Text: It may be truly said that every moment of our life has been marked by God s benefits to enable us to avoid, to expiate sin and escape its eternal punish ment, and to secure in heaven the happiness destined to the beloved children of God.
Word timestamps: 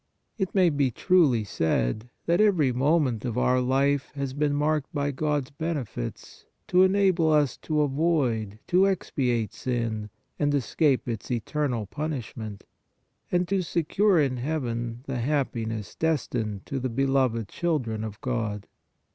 It 0.39 0.55
may 0.55 0.71
be 0.71 0.89
truly 0.89 1.43
said 1.43 2.09
that 2.25 2.41
every 2.41 2.71
moment 2.73 3.23
of 3.23 3.37
our 3.37 3.59
life 3.61 4.09
has 4.15 4.33
been 4.33 4.55
marked 4.55 4.91
by 4.95 5.11
God 5.11 5.49
s 5.49 5.49
benefits 5.51 6.47
to 6.69 6.81
enable 6.81 7.31
us 7.31 7.55
to 7.57 7.81
avoid, 7.81 8.57
to 8.65 8.87
expiate 8.87 9.53
sin 9.53 10.09
and 10.39 10.55
escape 10.55 11.07
its 11.07 11.29
eternal 11.29 11.85
punish 11.85 12.35
ment, 12.35 12.63
and 13.31 13.47
to 13.49 13.61
secure 13.61 14.19
in 14.19 14.37
heaven 14.37 15.01
the 15.05 15.19
happiness 15.19 15.93
destined 15.93 16.65
to 16.65 16.79
the 16.79 16.89
beloved 16.89 17.47
children 17.47 18.03
of 18.03 18.19
God. 18.21 18.65